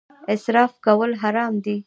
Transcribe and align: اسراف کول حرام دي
اسراف 0.33 0.71
کول 0.85 1.11
حرام 1.21 1.53
دي 1.63 1.75